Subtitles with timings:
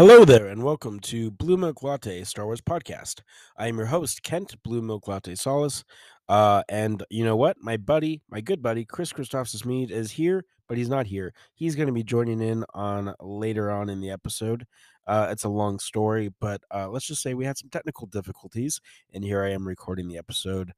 [0.00, 3.20] Hello there, and welcome to Blue Milk Latte Star Wars podcast.
[3.58, 5.84] I am your host, Kent Blue Milk Latte Salas.
[6.26, 7.58] Uh, and you know what?
[7.60, 11.34] My buddy, my good buddy, Chris Christophsis Meade is here, but he's not here.
[11.52, 14.64] He's going to be joining in on later on in the episode.
[15.06, 18.80] Uh, it's a long story, but uh, let's just say we had some technical difficulties,
[19.12, 20.72] and here I am recording the episode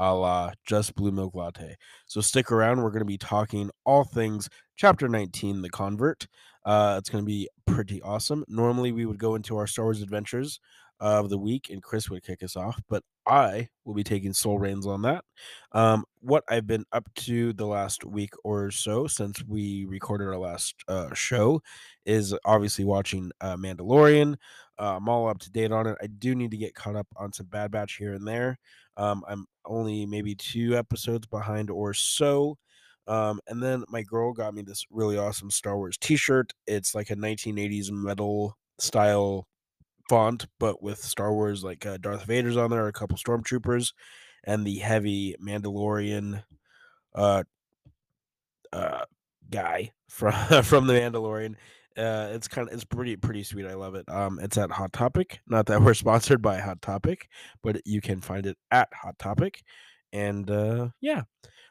[0.00, 1.76] a la Just Blue Milk Latte.
[2.06, 2.82] So stick around.
[2.82, 6.26] We're going to be talking all things Chapter 19, The Convert.
[6.64, 8.44] Uh, it's going to be pretty awesome.
[8.48, 10.58] Normally, we would go into our Star Wars adventures
[11.00, 14.58] of the week, and Chris would kick us off, but I will be taking sole
[14.58, 15.24] reins on that.
[15.72, 20.38] Um, what I've been up to the last week or so since we recorded our
[20.38, 21.62] last uh, show
[22.04, 24.36] is obviously watching uh, Mandalorian.
[24.80, 25.98] Uh, I'm all up to date on it.
[26.02, 28.58] I do need to get caught up on some Bad Batch here and there.
[28.96, 32.56] Um, I'm only maybe two episodes behind or so.
[33.06, 36.52] Um, and then my girl got me this really awesome Star Wars T-shirt.
[36.66, 39.46] It's like a 1980s metal style
[40.08, 43.92] font, but with Star Wars like uh, Darth Vader's on there, a couple stormtroopers,
[44.44, 46.42] and the heavy Mandalorian
[47.14, 47.42] uh,
[48.72, 49.04] uh,
[49.50, 51.56] guy from from the Mandalorian.
[51.96, 53.66] Uh, it's kind of it's pretty pretty sweet.
[53.66, 54.08] I love it.
[54.08, 55.40] Um, it's at Hot Topic.
[55.46, 57.28] Not that we're sponsored by Hot Topic,
[57.62, 59.62] but you can find it at Hot Topic.
[60.12, 61.22] And uh, yeah,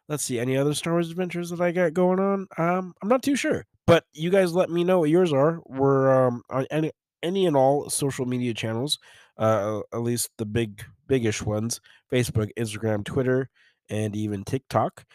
[0.08, 0.40] let's see.
[0.40, 2.48] Any other Star Wars adventures that I got going on?
[2.58, 5.60] Um, I'm not too sure, but you guys let me know what yours are.
[5.66, 6.92] We're um on any
[7.24, 9.00] any and all social media channels,
[9.38, 11.80] uh, at least the big biggish ones:
[12.12, 13.50] Facebook, Instagram, Twitter,
[13.90, 15.06] and even TikTok.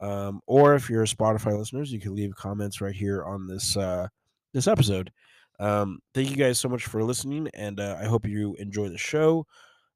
[0.00, 3.76] Um, or if you're a Spotify listeners, you can leave comments right here on this
[3.76, 4.08] uh,
[4.52, 5.12] this episode.
[5.58, 8.98] Um, thank you guys so much for listening, and uh, I hope you enjoy the
[8.98, 9.46] show.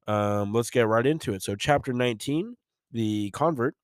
[0.07, 1.41] Um, let's get right into it.
[1.41, 2.55] So, chapter 19,
[2.91, 3.75] the convert.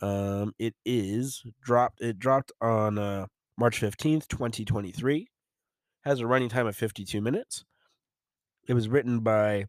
[0.00, 2.00] Um, it is dropped.
[2.00, 5.28] It dropped on uh, March 15th, 2023.
[6.04, 7.64] Has a running time of 52 minutes.
[8.68, 9.64] It was written by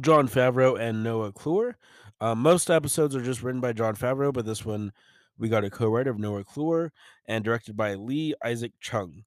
[0.00, 1.74] Jon Favreau and Noah Kloor.
[2.20, 4.92] Um, most episodes are just written by Jon Favreau, but this one
[5.38, 6.90] we got a co-writer of Noah Kloor
[7.26, 9.24] and directed by Lee Isaac Chung.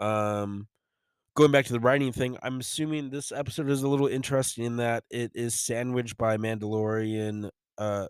[0.00, 0.68] Um,
[1.34, 4.76] going back to the writing thing, I'm assuming this episode is a little interesting in
[4.78, 8.06] that it is sandwiched by Mandalorian uh,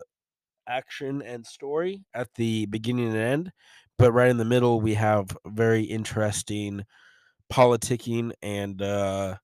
[0.67, 3.51] action and story at the beginning and end,
[3.97, 6.83] but right in the middle we have very interesting
[7.51, 9.35] politicking and uh,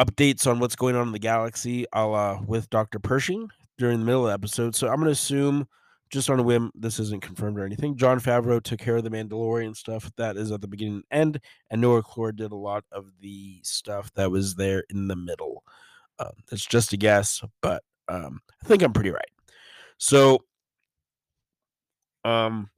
[0.00, 4.04] updates on what's going on in the galaxy, a la with Doctor Pershing during the
[4.04, 4.74] middle of the episode.
[4.74, 5.68] So I'm going to assume
[6.10, 7.96] just on a whim, this isn't confirmed or anything.
[7.96, 11.40] Jon Favreau took care of the Mandalorian stuff that is at the beginning and end,
[11.70, 15.64] and Noah Kloor did a lot of the stuff that was there in the middle.
[16.18, 19.30] Um, it's just a guess, but um, I think I'm pretty right.
[19.98, 20.44] So,
[22.24, 22.70] um,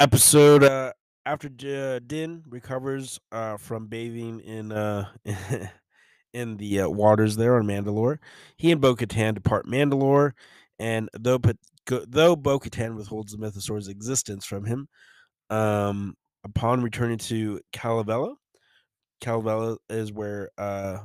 [0.00, 0.92] episode uh,
[1.24, 5.08] after uh, Din recovers uh, from bathing in uh,
[6.32, 8.18] in the uh, waters there on Mandalore,
[8.56, 10.32] he and Bo-Katan depart Mandalore
[10.78, 11.40] and though
[11.86, 14.88] though Bo Katan withholds the Mythosaur's existence from him,
[15.50, 16.14] um,
[16.44, 18.34] upon returning to Kalevala,
[19.20, 20.98] Kalevala is where uh,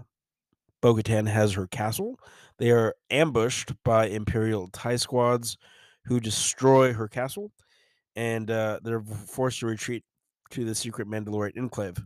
[0.82, 2.20] Bo Katan has her castle.
[2.58, 5.58] They are ambushed by Imperial TIE squads
[6.06, 7.52] who destroy her castle,
[8.16, 10.04] and uh, they're forced to retreat
[10.52, 11.98] to the secret Mandalorian enclave.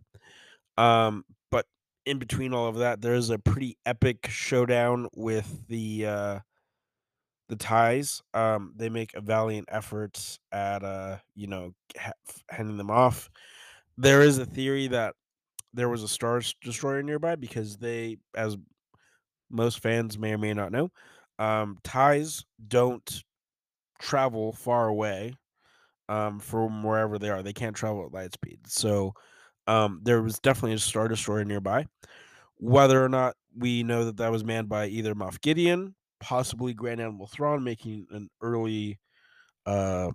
[0.78, 1.66] Um, but
[2.04, 6.38] in between all of that, there's a pretty epic showdown with the uh,
[7.48, 12.12] the ties um they make a valiant effort at uh you know ha-
[12.50, 13.30] handing them off.
[13.96, 15.14] There is a theory that
[15.72, 18.56] there was a star destroyer nearby because they as
[19.50, 20.90] most fans may or may not know
[21.38, 23.22] um ties don't
[24.00, 25.34] travel far away
[26.08, 27.42] um from wherever they are.
[27.42, 28.60] They can't travel at light speed.
[28.66, 29.14] So
[29.66, 31.86] um there was definitely a star destroyer nearby.
[32.58, 37.00] Whether or not we know that that was manned by either Moff Gideon possibly Grand
[37.00, 38.98] Admiral Thrawn making an early
[39.66, 40.10] uh,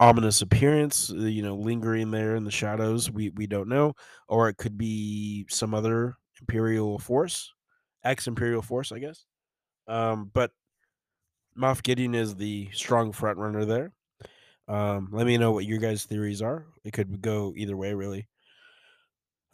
[0.00, 3.10] ominous appearance, uh, you know, lingering there in the shadows.
[3.10, 3.94] We we don't know,
[4.28, 7.52] or it could be some other Imperial force,
[8.04, 9.24] ex Imperial force, I guess.
[9.86, 10.50] Um, but
[11.58, 13.92] Moff Gideon is the strong front runner there.
[14.68, 16.66] Um, let me know what your guys' theories are.
[16.84, 18.28] It could go either way, really.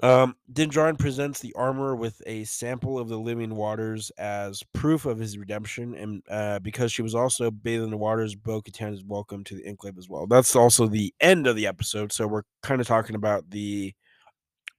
[0.03, 5.07] Um, Din Djarin presents the armor with a sample of the living waters as proof
[5.07, 8.93] of his redemption, and uh, because she was also bathed in the waters, Bo Katan
[8.93, 10.27] is welcome to the enclave as well.
[10.27, 13.95] That's also the end of the episode, so we're kind of talking about the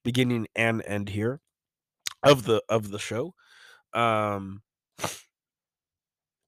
[0.03, 1.39] beginning and end here
[2.21, 3.33] of the of the show.
[3.93, 4.61] Um,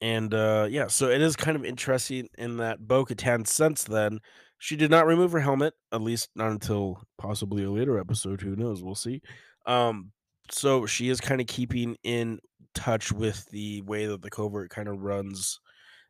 [0.02, 4.19] and uh, yeah, so it is kind of interesting in that Bo Katan since then
[4.59, 8.42] She did not remove her helmet, at least not until possibly a later episode.
[8.42, 8.81] Who knows?
[8.81, 9.21] We'll see.
[9.65, 10.12] Um,
[10.50, 12.39] so she is kind of keeping in
[12.74, 15.59] touch with the way that the covert kind of runs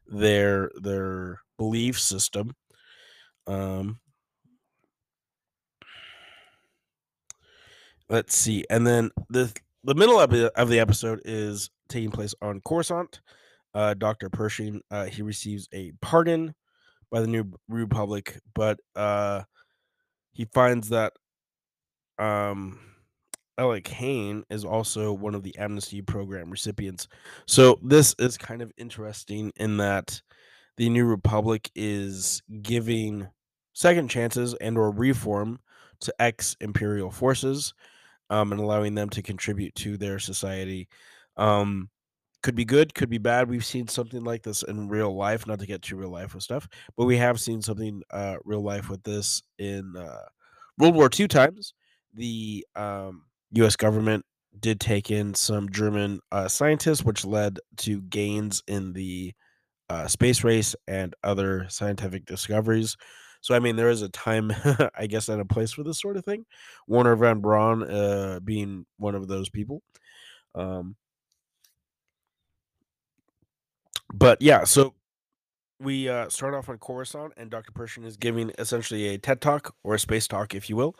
[0.05, 2.53] their their belief system.
[3.47, 3.99] Um,
[8.09, 9.53] let's see, and then the
[9.83, 13.21] the middle of the, of the episode is taking place on Coruscant.
[13.73, 16.55] Uh, Doctor Pershing uh, he receives a pardon
[17.11, 19.43] by the New Republic, but uh,
[20.31, 21.13] he finds that
[22.19, 22.79] um,
[23.57, 27.07] Elia Kane is also one of the amnesty program recipients.
[27.45, 30.21] So this is kind of interesting in that
[30.77, 33.27] the New Republic is giving
[33.73, 35.59] second chances and or reform
[36.01, 37.73] to ex imperial forces
[38.29, 40.87] um, and allowing them to contribute to their society.
[41.35, 41.89] Um,
[42.43, 43.49] could be good, could be bad.
[43.49, 46.43] We've seen something like this in real life, not to get too real life with
[46.43, 50.25] stuff, but we have seen something uh, real life with this in uh,
[50.77, 51.73] World War II times.
[52.13, 53.75] The um, U.S.
[53.75, 54.25] government
[54.59, 59.33] did take in some German uh, scientists, which led to gains in the
[59.89, 62.95] uh, space race and other scientific discoveries.
[63.41, 64.51] So, I mean, there is a time,
[64.95, 66.45] I guess, and a place for this sort of thing.
[66.87, 69.81] Wernher von Braun uh, being one of those people.
[70.55, 70.95] Um,
[74.13, 74.93] but yeah, so
[75.79, 77.71] we uh, start off on Coruscant, and Dr.
[77.71, 80.95] Pershing is giving essentially a TED talk or a space talk, if you will,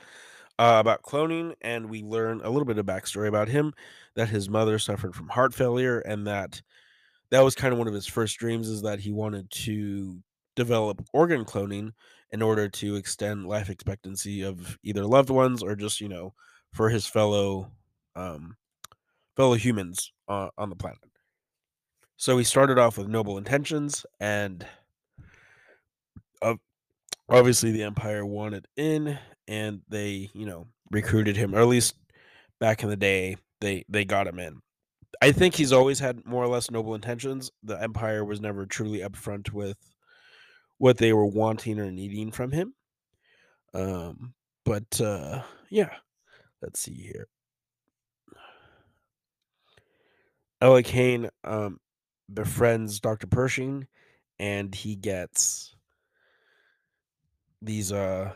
[0.59, 1.53] uh, about cloning.
[1.61, 3.73] And we learn a little bit of backstory about him
[4.15, 6.61] that his mother suffered from heart failure, and that
[7.31, 10.19] that was kind of one of his first dreams is that he wanted to
[10.55, 11.91] develop organ cloning
[12.31, 16.33] in order to extend life expectancy of either loved ones or just you know
[16.73, 17.71] for his fellow
[18.15, 18.55] um,
[19.35, 21.06] fellow humans uh, on the planet.
[22.17, 24.65] So he started off with noble intentions, and
[27.29, 29.17] obviously the Empire wanted in,
[29.47, 31.95] and they, you know, recruited him, or at least
[32.59, 34.59] back in the day, they they got him in.
[35.21, 37.51] I think he's always had more or less noble intentions.
[37.63, 39.77] The Empire was never truly upfront with
[40.77, 42.73] what they were wanting or needing from him.
[43.73, 45.93] Um, but uh, yeah,
[46.61, 47.27] let's see here.
[50.61, 51.79] Elia Kane um,
[52.33, 53.27] befriends Dr.
[53.27, 53.87] Pershing,
[54.39, 55.75] and he gets
[57.61, 58.31] these uh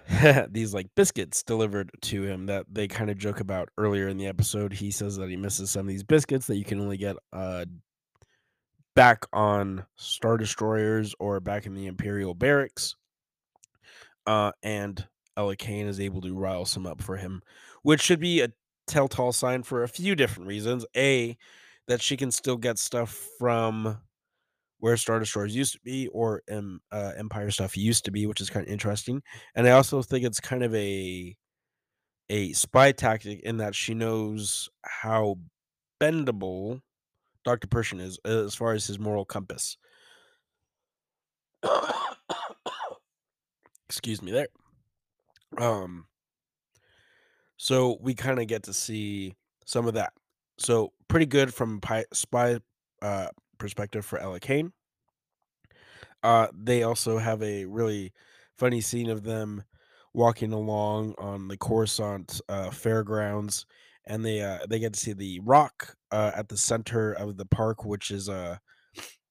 [0.50, 4.28] these like biscuits delivered to him that they kind of joke about earlier in the
[4.28, 4.74] episode.
[4.74, 7.66] He says that he misses some of these biscuits that you can only get uh
[8.96, 12.96] back on star destroyers or back in the imperial barracks.
[14.26, 17.42] Uh and Elia Kane is able to rile some up for him,
[17.84, 18.52] which should be a
[18.88, 20.86] telltale sign for a few different reasons.
[20.96, 21.38] A
[21.92, 24.00] that she can still get stuff from
[24.80, 28.40] where Star Destroyers used to be or um, uh, Empire stuff used to be, which
[28.40, 29.22] is kind of interesting.
[29.56, 31.36] And I also think it's kind of a
[32.30, 35.38] a spy tactic in that she knows how
[36.00, 36.80] bendable
[37.44, 37.68] Dr.
[37.68, 39.76] Pershing is uh, as far as his moral compass.
[43.90, 44.48] Excuse me there.
[45.58, 46.06] Um
[47.58, 49.36] so we kind of get to see
[49.66, 50.14] some of that.
[50.62, 52.60] So pretty good from pi- spy
[53.02, 54.74] uh perspective for Ella Kane.
[56.24, 58.14] Uh, they also have a really
[58.58, 59.64] funny scene of them
[60.14, 63.66] walking along on the Coruscant uh, fairgrounds,
[64.06, 67.46] and they uh, they get to see the rock uh, at the center of the
[67.46, 68.58] park, which is uh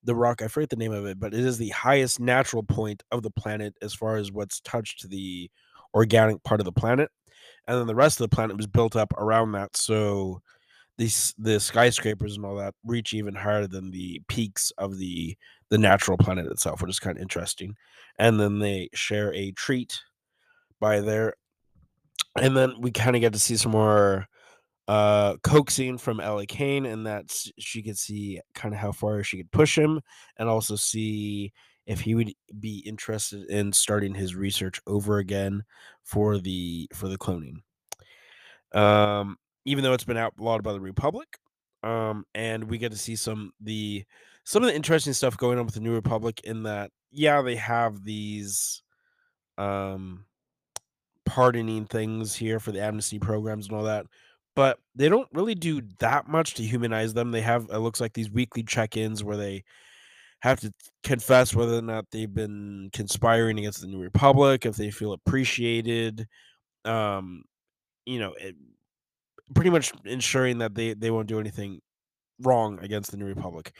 [0.04, 0.42] the rock.
[0.42, 3.30] I forget the name of it, but it is the highest natural point of the
[3.32, 5.50] planet as far as what's touched the
[5.94, 7.10] organic part of the planet,
[7.68, 9.76] and then the rest of the planet was built up around that.
[9.76, 10.42] So
[11.00, 15.34] these the skyscrapers and all that reach even higher than the peaks of the
[15.70, 17.74] the natural planet itself, which is kind of interesting.
[18.18, 19.98] And then they share a treat
[20.78, 21.34] by there,
[22.38, 24.26] and then we kind of get to see some more
[24.88, 29.38] uh coaxing from Ellie Kane, and that she could see kind of how far she
[29.38, 30.02] could push him,
[30.36, 31.50] and also see
[31.86, 35.62] if he would be interested in starting his research over again
[36.04, 37.62] for the for the cloning.
[38.74, 41.28] Um, even though it's been outlawed by the Republic,
[41.82, 44.04] um, and we get to see some the
[44.44, 47.56] some of the interesting stuff going on with the New Republic in that yeah they
[47.56, 48.82] have these
[49.58, 50.24] um
[51.26, 54.06] pardoning things here for the amnesty programs and all that
[54.56, 57.30] but they don't really do that much to humanize them.
[57.30, 59.62] They have it looks like these weekly check-ins where they
[60.40, 60.72] have to
[61.04, 66.26] confess whether or not they've been conspiring against the new republic if they feel appreciated
[66.84, 67.44] um
[68.06, 68.56] you know it,
[69.54, 71.80] pretty much ensuring that they they won't do anything
[72.42, 73.72] wrong against the new republic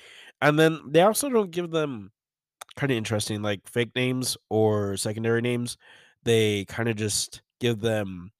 [0.42, 2.10] and then they also don't give them
[2.76, 5.76] kind of interesting, like fake names or secondary names.
[6.24, 8.32] They kind of just give them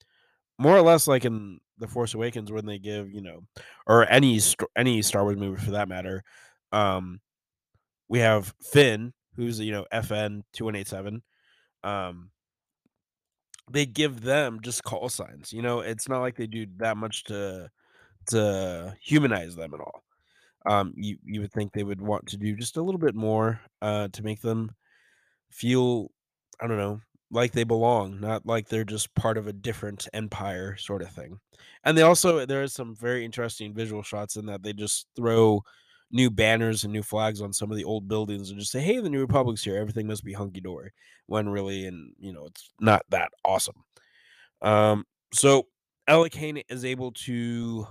[0.57, 3.41] more or less like in the Force Awakens when they give you know,
[3.87, 4.39] or any
[4.75, 6.23] any Star Wars movie for that matter.
[6.71, 7.19] Um,
[8.07, 11.23] we have Finn, who's you know FN two one eight seven.
[11.83, 12.31] Um,
[13.73, 15.53] they give them just call signs.
[15.53, 17.69] You know, it's not like they do that much to
[18.27, 20.03] to humanize them at all.
[20.65, 23.59] Um, you you would think they would want to do just a little bit more
[23.81, 24.71] uh, to make them
[25.51, 26.11] feel,
[26.61, 27.01] I don't know,
[27.31, 31.39] like they belong, not like they're just part of a different empire sort of thing.
[31.83, 35.63] And they also there is some very interesting visual shots in that they just throw
[36.11, 38.99] new banners and new flags on some of the old buildings and just say, "Hey,
[38.99, 39.77] the New Republic's here.
[39.77, 40.91] Everything must be hunky dory."
[41.27, 43.83] When really, and you know, it's not that awesome.
[44.61, 45.67] Um, so
[46.07, 47.87] Ella Kane is able to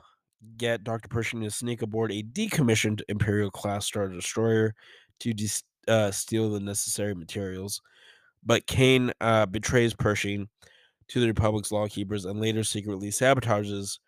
[0.56, 1.08] get Dr.
[1.08, 4.74] Pershing to sneak aboard a decommissioned Imperial class Star Destroyer
[5.20, 7.80] to de- uh, steal the necessary materials.
[8.44, 10.48] But Kane uh, betrays Pershing
[11.08, 13.98] to the Republic's lawkeepers and later secretly sabotages.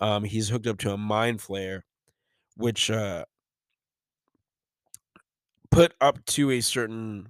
[0.00, 1.84] Um, he's hooked up to a mind flare,
[2.56, 3.24] which uh,
[5.70, 7.28] put up to a certain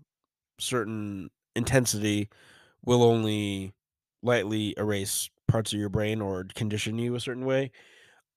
[0.59, 2.29] certain intensity
[2.85, 3.73] will only
[4.23, 7.71] lightly erase parts of your brain or condition you a certain way.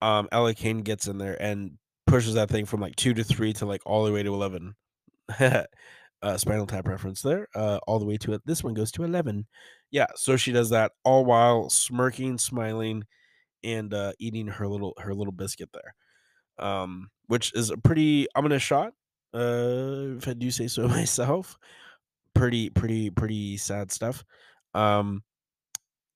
[0.02, 3.52] Um, Ella Kane gets in there and pushes that thing from like two to three
[3.54, 4.74] to like all the way to eleven.
[6.24, 7.48] uh, Spinal Tap reference there.
[7.54, 8.42] Uh, all the way to it.
[8.44, 9.46] This one goes to eleven.
[9.90, 13.04] Yeah, so she does that all while smirking, smiling,
[13.62, 15.94] and uh, eating her little her little biscuit there.
[16.58, 18.92] Um, which is a pretty ominous shot.
[19.34, 21.58] Uh, if I do say so myself.
[22.34, 24.24] Pretty, pretty, pretty sad stuff.
[24.74, 25.22] Um,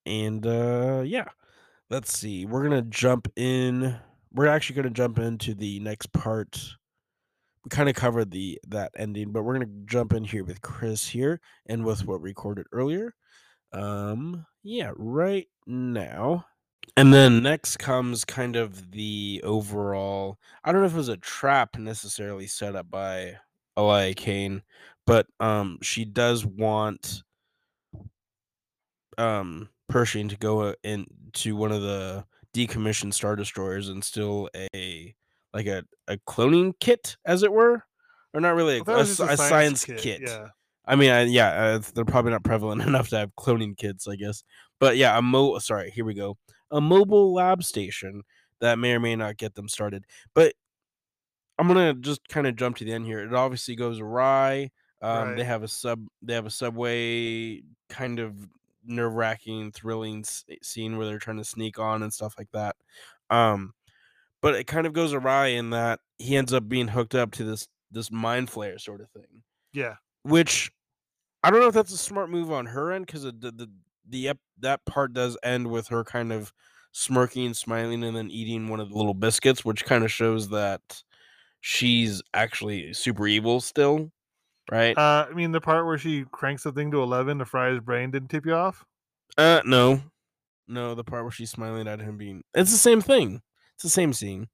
[0.07, 1.29] and uh, yeah,
[1.91, 2.47] let's see.
[2.47, 3.97] We're gonna jump in.
[4.33, 6.61] We're actually gonna jump into the next part.
[7.65, 11.07] We kind of covered the that ending, but we're gonna jump in here with Chris
[11.07, 13.15] here and with what recorded earlier.
[13.73, 16.47] Um, yeah, right now.
[16.97, 20.39] And then next comes kind of the overall.
[20.65, 23.37] I don't know if it was a trap necessarily set up by
[23.77, 24.63] Elia Kane,
[25.07, 27.23] but um, she does want
[29.17, 35.15] um Pershing to go uh, into one of the decommissioned star destroyers and steal a
[35.55, 37.85] like a, a cloning kit, as it were,
[38.35, 40.21] or not really a, Well, a just a science, kit.
[40.21, 40.49] Yeah.
[40.85, 44.17] I mean, I, yeah, uh, they're probably not prevalent enough to have cloning kits, I
[44.17, 44.43] guess.
[44.79, 45.59] But yeah, a mo.
[45.59, 46.37] Sorry, here we go.
[46.71, 48.23] A mobile lab station
[48.61, 50.05] that may or may not get them started.
[50.35, 50.55] But
[51.59, 53.21] I'm gonna just kind of jump to the end here.
[53.21, 54.71] It obviously goes awry.
[55.03, 56.07] Um, They have a sub.
[56.23, 58.49] They have a subway kind of
[58.85, 62.77] nerve wracking, thrilling s- scene where they're trying to sneak on and stuff like that.
[63.31, 63.75] Um,
[64.43, 67.45] but it kind of goes awry in that he ends up being hooked up to
[67.45, 69.97] this this mind flare sort of thing Yeah.
[70.25, 70.71] which
[71.45, 73.71] I don't know if that's a smart move on her end because the the
[74.09, 76.53] the ep- that part does end with her kind of
[76.93, 80.49] smirking, and smiling, and then eating one of the little biscuits, which kind of shows
[80.49, 80.81] that
[81.61, 84.11] she's actually super evil still,
[84.71, 84.97] right?
[84.97, 87.81] Uh, I mean, the part where she cranks the thing to 11 to fry his
[87.81, 88.85] brain didn't tip you off?
[89.37, 90.01] Uh, no,
[90.67, 93.43] no, the part where she's smiling at him being it's the same thing.
[93.75, 94.49] It's the same scene.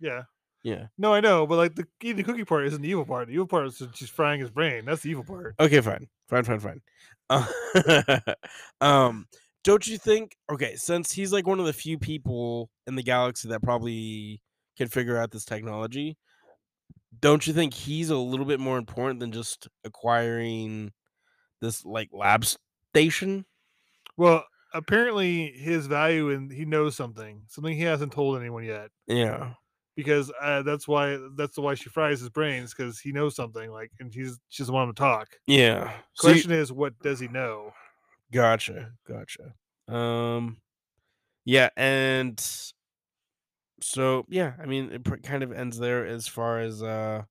[0.00, 0.22] Yeah.
[0.62, 0.86] Yeah.
[0.98, 3.28] No, I know, but like the eating the cookie part isn't the evil part.
[3.28, 4.84] The evil part is that she's frying his brain.
[4.84, 5.54] That's the evil part.
[5.60, 6.80] Okay, fine, fine, fine, fine.
[7.28, 8.18] Uh,
[8.80, 9.26] um,
[9.64, 10.36] don't you think?
[10.50, 14.40] Okay, since he's like one of the few people in the galaxy that probably
[14.76, 16.16] can figure out this technology,
[17.20, 20.92] don't you think he's a little bit more important than just acquiring
[21.60, 22.44] this like lab
[22.94, 23.44] station?
[24.16, 28.90] Well, apparently his value and he knows something, something he hasn't told anyone yet.
[29.06, 29.54] Yeah,
[29.96, 33.70] Because uh, that's why that's the why she fries his brains because he knows something.
[33.70, 35.28] Like, and she's she doesn't want him to talk.
[35.46, 35.90] yeah.
[36.14, 37.72] So you- Question is, what does he know?
[38.32, 39.54] Gotcha, gotcha.
[39.88, 40.58] Um,
[41.44, 42.38] yeah, and
[43.80, 47.22] so yeah, I mean, it pr- kind of ends there as far as uh,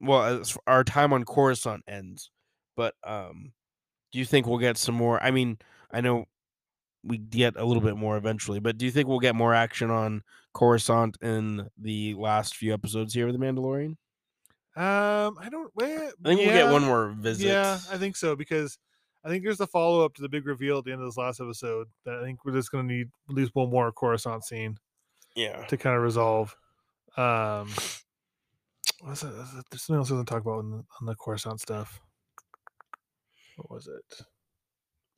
[0.00, 2.30] well, as our time on Coruscant ends.
[2.76, 3.52] But um,
[4.12, 5.22] do you think we'll get some more?
[5.22, 5.58] I mean,
[5.90, 6.26] I know
[7.06, 9.90] we get a little bit more eventually, but do you think we'll get more action
[9.90, 10.22] on
[10.54, 13.96] Coruscant in the last few episodes here of The Mandalorian?
[14.76, 15.70] Um, I don't.
[15.74, 17.46] Well, I think we'll get one more visit.
[17.46, 18.78] Yeah, I think so because
[19.24, 21.16] I think there's the follow up to the big reveal at the end of this
[21.16, 24.44] last episode that I think we're just going to need at least one more Coruscant
[24.44, 24.76] scene
[25.34, 25.64] yeah.
[25.66, 26.54] to kind of resolve.
[27.16, 27.70] Um,
[29.00, 29.64] what's that?
[29.70, 32.00] There's something else I want to talk about on the, on the Coruscant stuff.
[33.56, 34.26] What was it?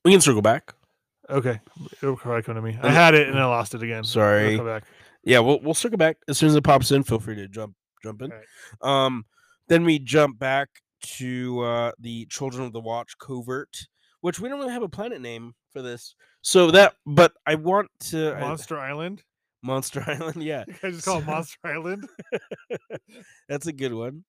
[0.05, 0.73] We can circle back.
[1.29, 1.59] Okay,
[2.01, 2.77] it'll probably come to me.
[2.81, 3.99] I had it and I lost it again.
[3.99, 4.57] It'll Sorry.
[4.57, 4.83] come back.
[5.23, 7.03] Yeah, we'll we'll circle back as soon as it pops in.
[7.03, 8.31] Feel free to jump jump in.
[8.31, 8.45] Alright.
[8.81, 9.25] Um,
[9.67, 10.69] then we jump back
[11.17, 13.87] to uh, the Children of the Watch covert,
[14.21, 16.15] which we don't really have a planet name for this.
[16.41, 19.23] So that, but I want to I- Monster Island.
[19.61, 20.41] Monster Island.
[20.41, 22.07] Yeah, guys just call it Monster Island.
[23.49, 24.23] that's a good one.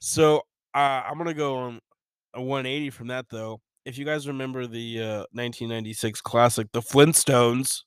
[0.00, 0.38] So
[0.74, 1.80] uh, I'm gonna go on
[2.34, 3.60] a 180 from that though.
[3.84, 7.80] If you guys remember the uh, 1996 classic, The Flintstones,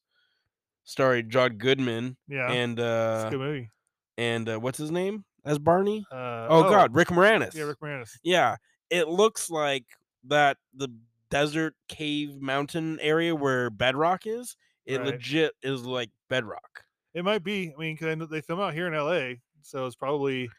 [0.83, 3.71] starring John Goodman Yeah, and uh, good movie.
[4.17, 6.05] and uh, what's his name as Barney?
[6.11, 7.53] Uh, Oh, God, Rick Moranis.
[7.55, 8.11] Yeah, Rick Moranis.
[8.23, 8.57] Yeah,
[8.89, 9.85] it looks like
[10.27, 10.89] that the
[11.29, 14.57] desert cave mountain area where Bedrock is.
[14.85, 15.07] It Right.
[15.07, 16.83] legit is like Bedrock.
[17.13, 17.73] It might be.
[17.75, 20.49] I mean, because they film out here in L.A., so it's probably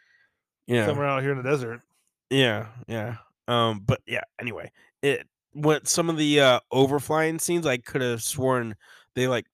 [0.66, 1.82] Yeah, somewhere out here in the desert.
[2.30, 3.18] yeah, yeah.
[3.48, 4.22] Um, but yeah.
[4.40, 4.70] Anyway,
[5.02, 8.76] it what some of the uh overflying scenes I could have sworn
[9.14, 9.46] they like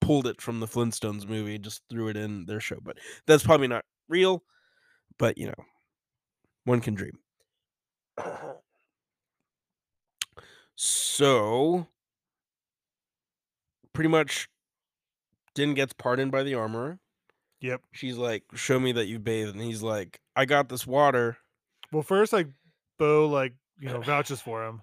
[0.00, 3.68] pulled it from the Flintstones movie, just threw it in their show, but that's probably
[3.68, 4.44] not real.
[5.18, 5.64] But you know,
[6.64, 7.18] one can dream.
[10.76, 11.88] So,
[13.92, 14.48] pretty much,
[15.54, 16.98] Din gets pardoned by the armorer.
[17.60, 17.82] Yep.
[17.92, 21.38] She's like, "Show me that you bathed," and he's like, "I got this water."
[21.92, 22.48] Well, first, like
[22.98, 24.82] Bo, like you know, vouches for him,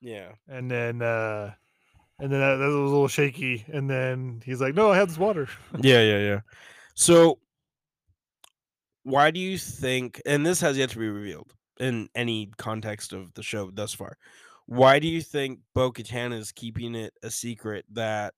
[0.00, 1.54] Yeah, and then, uh
[2.18, 5.08] and then that, that was a little shaky, and then he's like, "No, I have
[5.08, 5.48] this water."
[5.80, 6.40] yeah, yeah, yeah.
[6.94, 7.40] So,
[9.04, 10.20] why do you think?
[10.26, 14.16] And this has yet to be revealed in any context of the show thus far.
[14.66, 18.34] Why do you think Bo Katan is keeping it a secret that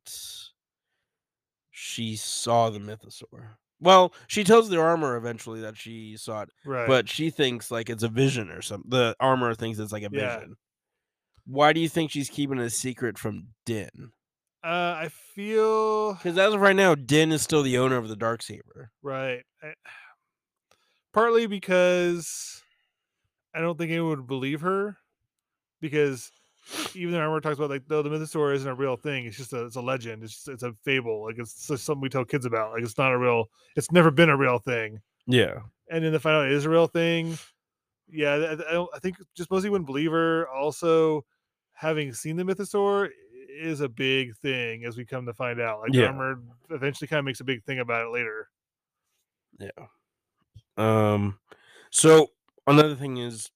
[1.71, 3.57] she saw the mythosaur?
[3.85, 6.87] Well, she tells the armor eventually that she saw it, Right.
[6.89, 8.91] but she thinks like it's a vision or something.
[8.91, 10.39] The armor thinks it's like a Yeah.
[10.39, 10.57] vision.
[11.47, 14.13] Why do you think she's keeping it a secret from Din?
[14.65, 18.17] uh, I feel Because as of right now, Din is still the owner of the
[18.17, 18.91] dark saber.
[19.03, 19.45] right.
[19.63, 19.75] I,
[21.13, 22.63] partly because
[23.55, 24.97] I don't think anyone would believe her,
[25.81, 26.33] because
[26.95, 29.53] even the armor talks about like though the mythosaur isn't a real thing, it's just
[29.53, 30.23] a it's a legend.
[30.23, 31.25] It's just, it's a fable.
[31.25, 32.73] Like it's just something we tell kids about.
[32.73, 33.47] Like it's not a real.
[33.77, 35.01] It's never been a real thing.
[35.27, 35.61] Yeah.
[35.91, 37.39] and then the final is a real thing.
[38.09, 40.49] Yeah, I, I, don't, I think just mostly wouldn't believe her.
[40.49, 41.25] Also,
[41.73, 43.09] having seen the mythosaur
[43.49, 45.81] is a big thing as we come to find out.
[45.81, 46.07] Like Yeah.
[46.07, 48.49] armor eventually kind of makes a big thing about it later.
[49.59, 49.87] Yeah.
[50.77, 51.39] Um.
[51.91, 52.29] So
[52.67, 53.51] another thing is,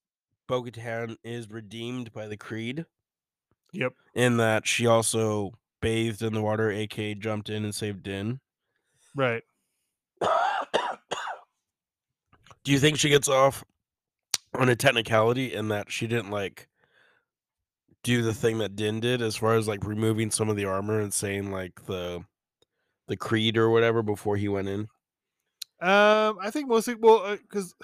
[0.46, 2.86] Bo-Katan is redeemed by the Creed
[3.72, 3.92] Yep.
[4.14, 8.40] in that she also bathed in the water, aka jumped in and saved Din.
[9.14, 9.42] Right.
[12.64, 13.64] Do you think she gets off
[14.54, 16.68] on a technicality in that she didn't like
[18.02, 21.00] do the thing that Din did as far as like removing some of the armor
[21.00, 22.24] and saying like the
[23.06, 24.80] the creed or whatever before he went in?
[25.80, 27.74] Um, I think mostly well because.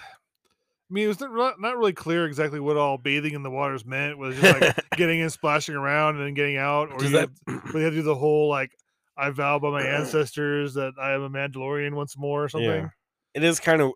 [0.90, 3.86] I mean, it was not, not really clear exactly what all bathing in the waters
[3.86, 4.18] meant.
[4.18, 7.16] Was it just like getting in, splashing around, and then getting out, or Does you
[7.16, 8.70] that had, to do the whole like,
[9.16, 12.68] "I vow by my ancestors that I am a Mandalorian once more" or something.
[12.68, 12.88] Yeah.
[13.32, 13.92] It is kind of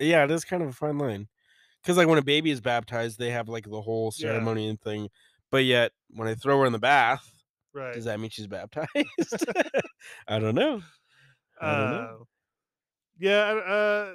[0.00, 1.28] yeah, it is kind of a fine line.
[1.84, 4.32] Cuz like when a baby is baptized, they have like the whole Yeah.
[4.32, 5.10] ceremony and thing.
[5.50, 7.30] But yet when I throw her in the bath,
[7.72, 7.94] Right.
[7.94, 8.88] does that mean she's baptized?
[10.28, 10.82] I don't know.
[11.60, 12.18] I don't know.
[12.20, 12.24] Uh,
[13.18, 14.12] yeah, uh,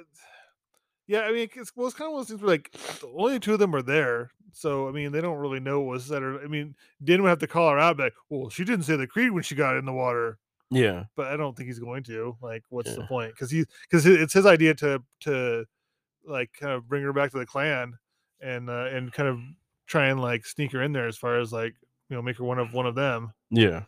[1.10, 1.20] yeah.
[1.22, 2.74] I mean, it's, well, it's kind of one of those things where like
[3.16, 6.04] only two of them are there, so I mean, they don't really know what was
[6.06, 6.22] said.
[6.22, 8.96] Or I mean, Din would have to call her out, like, "Well, she didn't say
[8.96, 10.38] the creed when she got in the water,"
[10.70, 11.04] Yeah.
[11.16, 12.36] but I don't think he's going to.
[12.40, 13.32] Like, what's the point?
[13.32, 15.64] Because he, because it's his idea to to
[16.24, 17.94] like kind of bring her back to the clan
[18.40, 19.40] and uh, and kind of
[19.86, 21.74] try and like sneak her in there as far as like
[22.08, 23.32] you know make her one of one of them.
[23.50, 23.84] Yeah.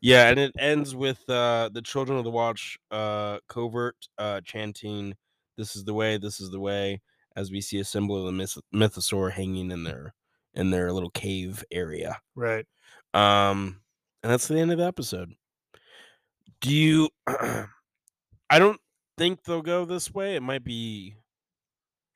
[0.00, 5.14] Yeah, and it ends with uh the children of the watch uh covert uh chanting
[5.60, 7.00] this is the way, this is the way
[7.36, 10.14] as we see a symbol of the myth- mythosaur hanging in their
[10.54, 12.18] in their little cave area.
[12.34, 12.66] Right.
[13.14, 13.82] Um
[14.22, 15.32] and that's the end of the episode.
[16.60, 18.80] Do you I don't
[19.18, 20.34] think they'll go this way.
[20.34, 21.14] It might be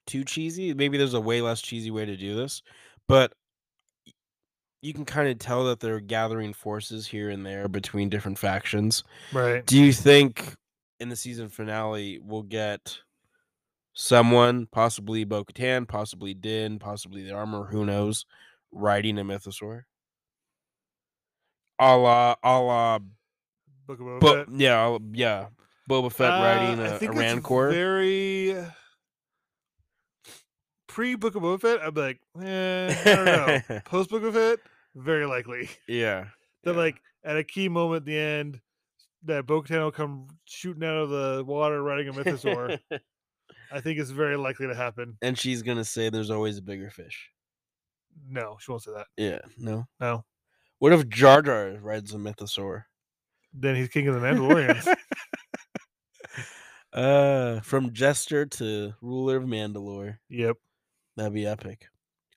[0.07, 0.75] too cheesy.
[0.75, 2.63] Maybe there's a way less cheesy way to do this,
[3.07, 3.33] but
[4.83, 9.05] you can kind of tell that they're gathering forces here and there between different factions.
[9.33, 9.65] Right.
[9.65, 10.55] Do you think
[11.01, 12.99] in the season finale we'll get
[13.95, 18.27] someone, possibly Bo Katan, possibly Din, possibly the armor, who knows,
[18.73, 19.85] riding a mythosaur?
[21.79, 22.99] A la, a la,
[23.87, 24.47] Book of Boba Bo- Fett.
[24.57, 25.47] yeah, a yeah,
[25.89, 27.71] Boba Fett riding Uh, I a, a think it's Rancor.
[27.71, 28.65] Very
[30.87, 33.81] pre Book of Boba Fett, I'd be like, eh, I don't know.
[33.85, 34.61] Post Book of Fett,
[34.95, 36.27] very likely yeah,
[36.65, 36.79] that yeah.
[36.79, 38.61] like at a key moment at the end,
[39.25, 42.79] that Bo Katan will come shooting out of the water riding a mythosaur.
[43.73, 45.17] I think it's very likely to happen.
[45.23, 47.31] and she's gonna say there's always a bigger fish.
[48.29, 49.07] No, she won't say that.
[49.17, 49.87] Yeah, no.
[50.01, 50.25] No.
[50.79, 52.85] What if Jar Jar rides a mythosaur?
[53.53, 54.87] Then he's king of the Mandalorians.
[56.93, 60.19] Uh, from jester to ruler of Mandalore.
[60.29, 60.57] yep.
[61.17, 61.87] That'd be epic.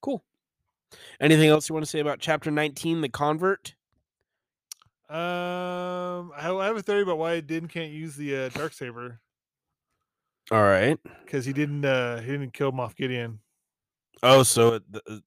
[0.02, 0.24] Cool.
[1.22, 3.76] Anything else you want to say about chapter 19, the convert?
[5.10, 9.20] Um, I have- a theory about why Din can't use the uh, dark saber
[10.52, 10.98] All right.
[11.26, 11.84] because he didn't.
[11.86, 13.40] Uh, he didn't kill Moff Gideon.
[14.24, 15.20] Oh, so it, the, uh,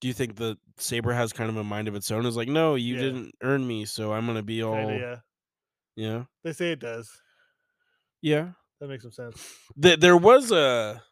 [0.00, 2.24] do you think the saber has kind of a mind of its own?
[2.26, 3.00] It's like, no, you Yeah.
[3.02, 5.22] didn't earn me, so I'm gonna be all, Kinda,
[5.96, 6.04] yeah.
[6.08, 7.10] yeah, They say it does.
[8.22, 8.50] yeah.
[8.80, 9.42] That makes some sense.
[9.80, 11.02] Th- there was a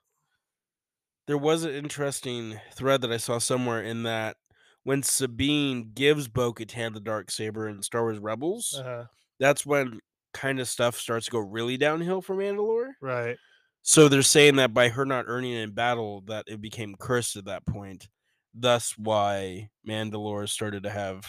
[1.26, 4.36] there was an interesting thread that I saw somewhere in that
[4.82, 9.04] when Sabine gives Bo-Katan the dark saber in Star Wars Rebels, Uh-huh.
[9.40, 10.00] that's when
[10.34, 12.90] kind of stuff starts to go really downhill for Mandalore.
[13.00, 13.36] Right.
[13.82, 17.46] So they're saying that by her not earning in battle, that it became cursed at
[17.46, 18.08] that point.
[18.54, 21.26] Thus, why Mandalore started to have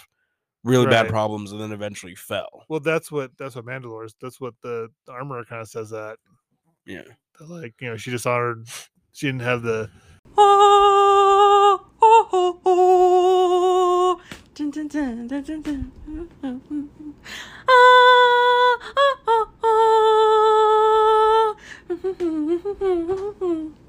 [0.64, 2.66] really bad problems and then eventually fell.
[2.70, 4.16] Well, that's what that's what Mandalore's.
[4.22, 6.18] That's what the, the armor kind of says that.
[6.86, 7.04] Yeah.
[7.40, 8.68] that, Like you know, she dishonored.
[9.14, 9.90] She didn't have the.
[10.38, 12.95] Oh, oh, oh, oh.
[14.72, 15.68] 噔噔噔噔噔噔，
[16.08, 17.14] 嗯嗯嗯，
[17.66, 17.72] 啊
[18.82, 19.68] 啊啊啊，
[21.88, 23.85] 嗯嗯嗯嗯嗯嗯。